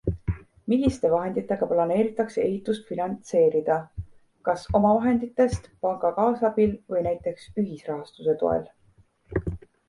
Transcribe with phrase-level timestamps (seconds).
[0.71, 3.75] Milliste vahenditega planeeritakse ehitust finantseerida,
[4.49, 8.67] kas omavahenditest, panga kaasabil või näiteks ühisrahastuse toel?